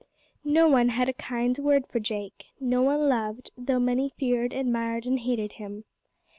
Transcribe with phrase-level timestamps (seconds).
[0.47, 5.05] No one had a kind word for Jake, no one loved, though many feared, admired,
[5.05, 5.83] and hated him.